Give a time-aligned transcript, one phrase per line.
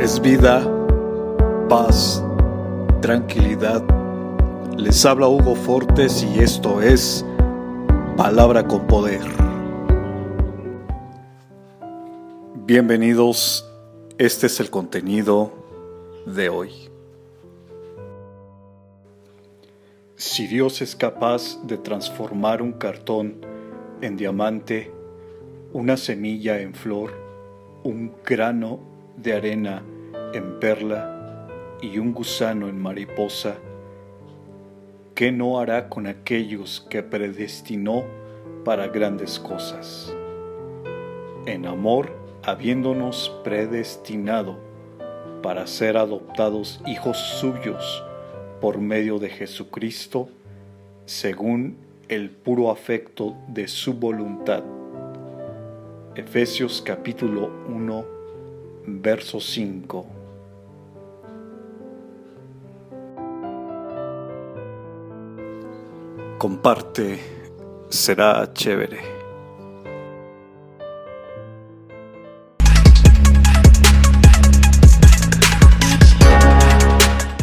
[0.00, 0.68] es vida,
[1.68, 2.22] paz,
[3.00, 3.82] tranquilidad.
[4.76, 7.24] Les habla Hugo Fortes y esto es
[8.16, 9.22] Palabra con Poder.
[12.66, 13.70] Bienvenidos,
[14.18, 15.52] este es el contenido
[16.26, 16.70] de hoy.
[20.16, 23.36] Si Dios es capaz de transformar un cartón
[24.00, 24.90] en diamante,
[25.72, 27.12] una semilla en flor,
[27.84, 29.82] un grano de arena
[30.32, 31.48] en perla
[31.80, 33.56] y un gusano en mariposa,
[35.14, 38.04] ¿qué no hará con aquellos que predestinó
[38.64, 40.14] para grandes cosas?
[41.46, 44.58] En amor, habiéndonos predestinado
[45.42, 48.02] para ser adoptados hijos suyos
[48.60, 50.28] por medio de Jesucristo,
[51.04, 51.76] según
[52.08, 54.62] el puro afecto de su voluntad.
[56.16, 58.23] Efesios capítulo 1
[58.86, 60.06] verso 5.
[66.38, 67.18] Comparte,
[67.88, 69.13] será chévere.